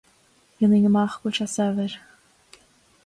[0.61, 1.99] Dhéanfainn amach go bhfuil sé saibhir.